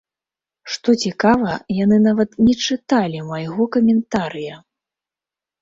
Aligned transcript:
Што 0.75 0.89
цікава, 1.03 1.51
яны 1.83 1.99
нават 2.07 2.33
не 2.45 2.55
чыталі 2.69 3.19
майго 3.29 3.63
каментарыя! 3.77 4.55